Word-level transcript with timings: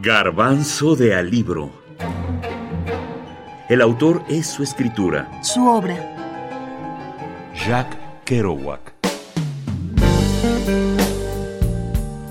Garbanzo 0.00 0.94
de 0.94 1.12
Alibro. 1.12 1.72
El 3.68 3.80
autor 3.80 4.22
es 4.28 4.46
su 4.46 4.62
escritura. 4.62 5.42
Su 5.42 5.66
obra. 5.66 5.96
Jack 7.66 8.24
Kerouac. 8.24 8.94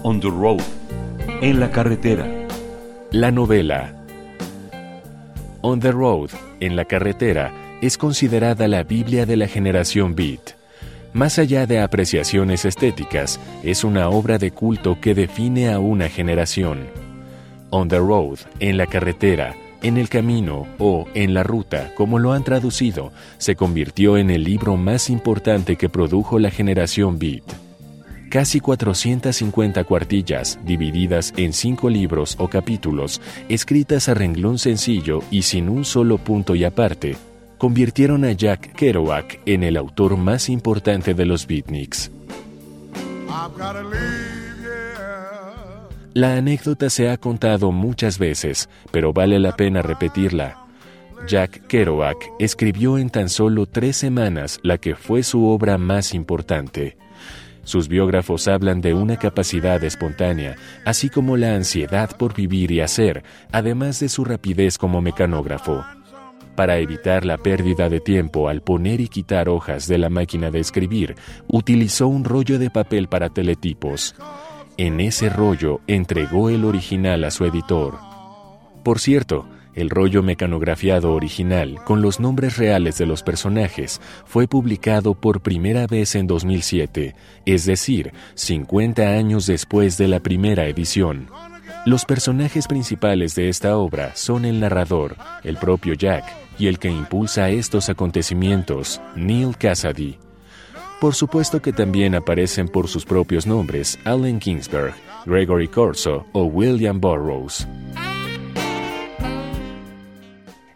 On 0.03 0.21
the 0.21 0.29
Road. 0.29 0.61
En 1.41 1.59
la 1.59 1.69
carretera. 1.69 2.25
La 3.11 3.31
novela. 3.31 4.01
On 5.59 5.81
the 5.81 5.91
Road, 5.91 6.29
en 6.61 6.77
la 6.77 6.85
carretera, 6.85 7.51
es 7.81 7.97
considerada 7.97 8.69
la 8.69 8.83
Biblia 8.83 9.25
de 9.25 9.35
la 9.35 9.49
generación 9.49 10.15
Beat. 10.15 10.55
Más 11.11 11.37
allá 11.37 11.65
de 11.65 11.81
apreciaciones 11.81 12.63
estéticas, 12.63 13.41
es 13.61 13.83
una 13.83 14.07
obra 14.07 14.37
de 14.37 14.51
culto 14.51 15.01
que 15.01 15.13
define 15.13 15.69
a 15.69 15.79
una 15.79 16.07
generación. 16.07 17.06
On 17.69 17.87
the 17.87 17.97
Road, 17.97 18.39
en 18.59 18.77
la 18.77 18.87
carretera, 18.87 19.55
en 19.81 19.97
el 19.97 20.09
camino 20.09 20.67
o 20.79 21.07
en 21.13 21.33
la 21.33 21.43
ruta, 21.43 21.93
como 21.95 22.19
lo 22.19 22.33
han 22.33 22.43
traducido, 22.43 23.11
se 23.37 23.55
convirtió 23.55 24.17
en 24.17 24.29
el 24.29 24.43
libro 24.43 24.77
más 24.77 25.09
importante 25.09 25.75
que 25.75 25.89
produjo 25.89 26.39
la 26.39 26.49
generación 26.49 27.19
Beat. 27.19 27.43
Casi 28.29 28.59
450 28.59 29.83
cuartillas, 29.85 30.59
divididas 30.65 31.33
en 31.37 31.53
cinco 31.53 31.89
libros 31.89 32.35
o 32.39 32.49
capítulos, 32.49 33.21
escritas 33.47 34.09
a 34.09 34.13
renglón 34.13 34.59
sencillo 34.59 35.21
y 35.31 35.43
sin 35.43 35.69
un 35.69 35.85
solo 35.85 36.17
punto 36.17 36.53
y 36.55 36.65
aparte, 36.65 37.15
convirtieron 37.57 38.25
a 38.25 38.33
Jack 38.33 38.73
Kerouac 38.73 39.39
en 39.45 39.63
el 39.63 39.77
autor 39.77 40.17
más 40.17 40.49
importante 40.49 41.13
de 41.13 41.25
los 41.25 41.47
beatniks. 41.47 42.11
La 46.17 46.35
anécdota 46.35 46.89
se 46.89 47.11
ha 47.11 47.17
contado 47.17 47.71
muchas 47.71 48.17
veces, 48.17 48.69
pero 48.89 49.13
vale 49.13 49.37
la 49.37 49.55
pena 49.55 49.83
repetirla. 49.83 50.65
Jack 51.27 51.67
Kerouac 51.67 52.17
escribió 52.39 52.97
en 52.97 53.11
tan 53.11 53.29
solo 53.29 53.67
tres 53.67 53.97
semanas 53.97 54.59
la 54.63 54.79
que 54.79 54.95
fue 54.95 55.21
su 55.21 55.45
obra 55.45 55.77
más 55.77 56.15
importante. 56.15 56.97
Sus 57.63 57.87
biógrafos 57.87 58.47
hablan 58.47 58.81
de 58.81 58.95
una 58.95 59.17
capacidad 59.17 59.83
espontánea, 59.83 60.55
así 60.85 61.11
como 61.11 61.37
la 61.37 61.53
ansiedad 61.53 62.17
por 62.17 62.33
vivir 62.33 62.71
y 62.71 62.81
hacer, 62.81 63.23
además 63.51 63.99
de 63.99 64.09
su 64.09 64.25
rapidez 64.25 64.79
como 64.79 65.01
mecanógrafo. 65.01 65.85
Para 66.55 66.79
evitar 66.79 67.25
la 67.25 67.37
pérdida 67.37 67.89
de 67.89 67.99
tiempo 67.99 68.49
al 68.49 68.63
poner 68.63 69.01
y 69.01 69.07
quitar 69.07 69.49
hojas 69.49 69.87
de 69.87 69.99
la 69.99 70.09
máquina 70.09 70.49
de 70.49 70.61
escribir, 70.61 71.13
utilizó 71.45 72.07
un 72.07 72.23
rollo 72.23 72.57
de 72.57 72.71
papel 72.71 73.07
para 73.07 73.29
teletipos. 73.29 74.15
En 74.79 74.99
ese 74.99 75.29
rollo 75.29 75.81
entregó 75.87 76.51
el 76.51 76.63
original 76.63 77.23
a 77.23 77.31
su 77.31 77.45
editor. 77.45 77.97
Por 78.83 78.99
cierto, 78.99 79.47
el 79.73 79.89
rollo 79.89 80.21
mecanografiado 80.21 81.13
original, 81.13 81.79
con 81.83 82.03
los 82.03 82.19
nombres 82.19 82.57
reales 82.57 82.99
de 82.99 83.07
los 83.07 83.23
personajes, 83.23 83.99
fue 84.25 84.47
publicado 84.47 85.15
por 85.15 85.41
primera 85.41 85.87
vez 85.87 86.13
en 86.13 86.27
2007, 86.27 87.15
es 87.47 87.65
decir, 87.65 88.13
50 88.35 89.01
años 89.01 89.47
después 89.47 89.97
de 89.97 90.07
la 90.09 90.19
primera 90.19 90.67
edición. 90.67 91.27
Los 91.87 92.05
personajes 92.05 92.67
principales 92.67 93.33
de 93.33 93.49
esta 93.49 93.77
obra 93.77 94.15
son 94.15 94.45
el 94.45 94.59
narrador, 94.59 95.15
el 95.43 95.57
propio 95.57 95.95
Jack, 95.95 96.23
y 96.59 96.67
el 96.67 96.77
que 96.77 96.89
impulsa 96.89 97.49
estos 97.49 97.89
acontecimientos, 97.89 99.01
Neil 99.15 99.57
Cassidy. 99.57 100.19
Por 100.99 101.13
supuesto 101.13 101.61
que 101.61 101.73
también 101.73 102.15
aparecen 102.15 102.67
por 102.67 102.87
sus 102.87 103.05
propios 103.05 103.45
nombres 103.45 103.99
Allen 104.03 104.41
Ginsberg, 104.41 104.95
Gregory 105.27 105.67
Corso 105.67 106.25
o 106.31 106.45
William 106.45 106.99
Burroughs. 106.99 107.67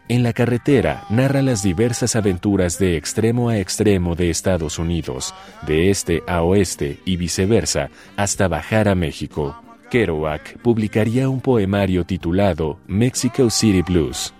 En 0.08 0.22
la 0.22 0.32
carretera 0.32 1.04
narra 1.10 1.42
las 1.42 1.62
diversas 1.64 2.14
aventuras 2.14 2.78
de 2.78 2.96
extremo 2.96 3.48
a 3.48 3.58
extremo 3.58 4.14
de 4.14 4.30
Estados 4.30 4.78
Unidos, 4.78 5.34
de 5.66 5.90
este 5.90 6.22
a 6.28 6.42
oeste 6.42 7.00
y 7.04 7.16
viceversa, 7.16 7.90
hasta 8.16 8.46
bajar 8.46 8.88
a 8.88 8.94
México. 8.94 9.56
Kerouac 9.90 10.58
publicaría 10.58 11.28
un 11.28 11.40
poemario 11.40 12.04
titulado 12.04 12.78
Mexico 12.86 13.50
City 13.50 13.82
Blues. 13.82 14.32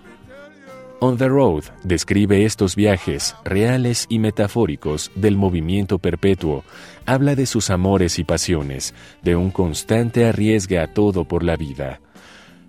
On 1.05 1.17
the 1.17 1.27
Road 1.27 1.63
describe 1.83 2.45
estos 2.45 2.77
viajes, 2.77 3.35
reales 3.43 4.05
y 4.07 4.19
metafóricos, 4.19 5.11
del 5.15 5.35
movimiento 5.35 5.99
perpetuo, 5.99 6.63
habla 7.05 7.35
de 7.35 7.45
sus 7.45 7.71
amores 7.71 8.19
y 8.19 8.23
pasiones, 8.23 8.95
de 9.21 9.35
un 9.35 9.51
constante 9.51 10.25
arriesgue 10.25 10.79
a 10.79 10.93
todo 10.93 11.25
por 11.25 11.43
la 11.43 11.57
vida. 11.57 11.99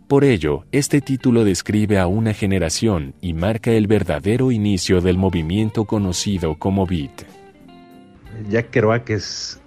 Por 0.08 0.24
ello, 0.24 0.64
este 0.72 1.00
título 1.00 1.44
describe 1.44 2.00
a 2.00 2.08
una 2.08 2.34
generación 2.34 3.14
y 3.20 3.34
marca 3.34 3.70
el 3.70 3.86
verdadero 3.86 4.50
inicio 4.50 5.00
del 5.00 5.16
movimiento 5.16 5.84
conocido 5.84 6.56
como 6.56 6.88
beat. 6.88 7.22
Jack 8.50 8.70
Kerouac 8.70 9.10
es 9.10 9.60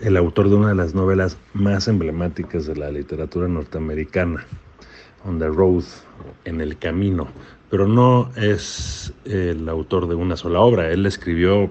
el 0.00 0.16
autor 0.16 0.48
de 0.48 0.54
una 0.54 0.68
de 0.68 0.74
las 0.74 0.94
novelas 0.94 1.36
más 1.52 1.86
emblemáticas 1.86 2.64
de 2.64 2.76
la 2.76 2.90
literatura 2.90 3.46
norteamericana, 3.46 4.46
On 5.26 5.38
the 5.38 5.48
Road, 5.48 5.84
en 6.46 6.62
el 6.62 6.78
camino, 6.78 7.28
pero 7.74 7.88
no 7.88 8.30
es 8.36 9.12
el 9.24 9.68
autor 9.68 10.06
de 10.06 10.14
una 10.14 10.36
sola 10.36 10.60
obra. 10.60 10.92
Él 10.92 11.06
escribió 11.06 11.68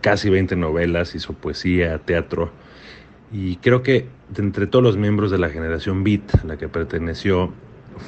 casi 0.00 0.28
20 0.28 0.56
novelas, 0.56 1.14
hizo 1.14 1.32
poesía, 1.32 1.96
teatro, 2.00 2.50
y 3.30 3.54
creo 3.58 3.84
que 3.84 4.08
entre 4.36 4.66
todos 4.66 4.82
los 4.82 4.96
miembros 4.96 5.30
de 5.30 5.38
la 5.38 5.50
generación 5.50 6.02
Beat, 6.02 6.42
a 6.42 6.44
la 6.44 6.56
que 6.56 6.68
perteneció, 6.68 7.52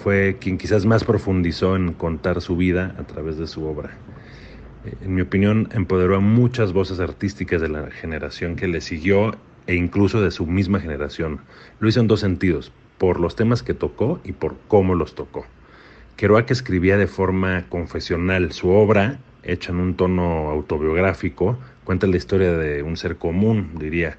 fue 0.03 0.39
quien 0.41 0.59
quizás 0.59 0.87
más 0.87 1.05
profundizó 1.05 1.77
en 1.77 1.93
contar 1.93 2.41
su 2.41 2.57
vida 2.57 2.97
a 2.99 3.05
través 3.05 3.39
de 3.39 3.47
su 3.47 3.65
obra. 3.65 3.97
Eh, 4.85 4.95
en 5.03 5.15
mi 5.15 5.21
opinión, 5.21 5.69
empoderó 5.73 6.17
a 6.17 6.21
muchas 6.21 6.73
voces 6.73 6.99
artísticas 6.99 7.61
de 7.61 7.69
la 7.69 7.93
generación 7.93 8.57
que 8.57 8.67
le 8.67 8.81
siguió 8.81 9.37
e 9.69 9.77
incluso 9.77 10.21
de 10.21 10.33
su 10.33 10.47
misma 10.47 10.81
generación. 10.81 11.43
Lo 11.79 11.89
hizo 11.89 12.01
en 12.01 12.09
dos 12.09 12.19
sentidos, 12.19 12.73
por 12.99 13.21
los 13.21 13.37
temas 13.37 13.63
que 13.63 13.73
tocó 13.73 14.19
y 14.25 14.33
por 14.33 14.57
cómo 14.67 14.97
los 14.97 15.15
tocó. 15.15 15.47
Kerouac 16.17 16.51
escribía 16.51 16.97
de 16.97 17.07
forma 17.07 17.67
confesional. 17.69 18.53
Su 18.53 18.71
obra, 18.71 19.19
hecha 19.43 19.71
en 19.73 19.81
un 19.81 19.95
tono 19.97 20.49
autobiográfico, 20.49 21.59
cuenta 21.85 22.07
la 22.07 22.17
historia 22.17 22.53
de 22.53 22.83
un 22.83 22.97
ser 22.97 23.17
común, 23.17 23.73
diría, 23.79 24.17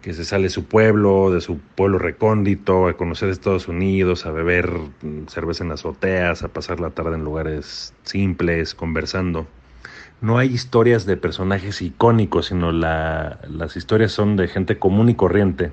que 0.00 0.14
se 0.14 0.24
sale 0.24 0.44
de 0.44 0.50
su 0.50 0.64
pueblo, 0.64 1.30
de 1.30 1.42
su 1.42 1.58
pueblo 1.58 1.98
recóndito, 1.98 2.88
a 2.88 2.96
conocer 2.96 3.28
Estados 3.28 3.68
Unidos, 3.68 4.24
a 4.24 4.30
beber 4.30 4.70
cerveza 5.26 5.64
en 5.64 5.72
azoteas, 5.72 6.42
a 6.42 6.48
pasar 6.48 6.80
la 6.80 6.90
tarde 6.90 7.16
en 7.16 7.24
lugares 7.24 7.92
simples, 8.04 8.74
conversando. 8.74 9.46
No 10.22 10.38
hay 10.38 10.48
historias 10.48 11.04
de 11.04 11.18
personajes 11.18 11.82
icónicos, 11.82 12.46
sino 12.46 12.72
las 12.72 13.76
historias 13.76 14.12
son 14.12 14.36
de 14.36 14.48
gente 14.48 14.78
común 14.78 15.10
y 15.10 15.14
corriente. 15.14 15.72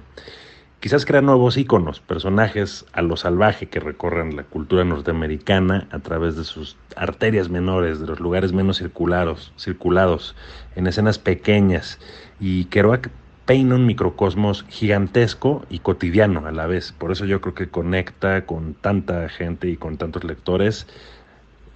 Quizás 0.80 1.06
crear 1.06 1.24
nuevos 1.24 1.58
íconos, 1.58 2.00
personajes 2.00 2.86
a 2.94 3.02
lo 3.02 3.18
salvaje 3.18 3.66
que 3.68 3.80
recorren 3.80 4.36
la 4.36 4.44
cultura 4.44 4.84
norteamericana 4.84 5.88
a 5.90 6.00
través 6.00 6.36
de 6.36 6.44
sus 6.44 6.78
arterias 6.96 7.50
menores, 7.50 8.00
de 8.00 8.06
los 8.06 8.20
lugares 8.20 8.54
menos 8.54 8.78
circulados, 8.78 9.52
circulados 9.58 10.36
en 10.76 10.86
escenas 10.86 11.18
pequeñas. 11.18 12.00
Y 12.40 12.66
Kerouac 12.66 13.10
peina 13.46 13.76
un 13.76 13.86
microcosmos 13.86 14.66
gigantesco 14.70 15.66
y 15.70 15.80
cotidiano 15.80 16.46
a 16.46 16.52
la 16.52 16.68
vez. 16.68 16.92
Por 16.92 17.12
eso 17.12 17.26
yo 17.26 17.42
creo 17.42 17.56
que 17.56 17.68
conecta 17.68 18.46
con 18.46 18.76
tanta 18.76 19.28
gente 19.30 19.70
y 19.70 19.78
con 19.78 19.98
tantos 19.98 20.24
lectores 20.24 20.88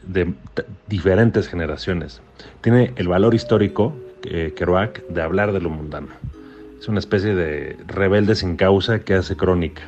de 0.04 0.34
diferentes 0.88 1.48
generaciones. 1.48 2.22
Tiene 2.62 2.94
el 2.96 3.08
valor 3.08 3.34
histórico, 3.34 3.96
eh, 4.24 4.54
Kerouac, 4.56 5.06
de 5.08 5.22
hablar 5.22 5.52
de 5.52 5.62
lo 5.62 5.70
mundano. 5.70 6.10
Es 6.80 6.88
una 6.88 7.00
especie 7.00 7.36
de 7.36 7.78
rebelde 7.88 8.36
sin 8.36 8.56
causa 8.56 9.00
que 9.00 9.14
hace 9.14 9.36
crónica. 9.36 9.84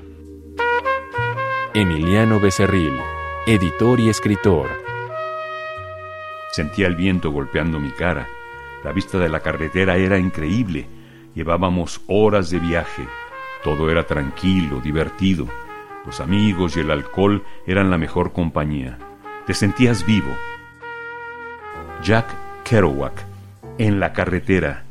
Emiliano 1.73 2.39
Becerril, 2.39 2.99
editor 3.47 3.99
y 3.99 4.09
escritor. 4.09 4.67
Sentía 6.51 6.87
el 6.87 6.95
viento 6.95 7.31
golpeando 7.31 7.79
mi 7.79 7.91
cara. 7.91 8.27
La 8.83 8.91
vista 8.91 9.17
de 9.17 9.29
la 9.29 9.39
carretera 9.39 9.95
era 9.95 10.17
increíble 10.17 10.87
Llevábamos 11.35 12.01
horas 12.07 12.49
de 12.49 12.59
viaje. 12.59 13.07
Todo 13.63 13.89
era 13.89 14.05
tranquilo, 14.05 14.81
divertido. 14.81 15.47
Los 16.05 16.19
amigos 16.19 16.75
y 16.75 16.81
el 16.81 16.91
alcohol 16.91 17.43
eran 17.65 17.89
la 17.89 17.97
mejor 17.97 18.33
compañía. 18.33 18.97
Te 19.45 19.53
sentías 19.53 20.05
vivo. 20.05 20.35
Jack 22.03 22.27
Kerouac, 22.65 23.13
en 23.77 23.99
la 23.99 24.11
carretera, 24.11 24.83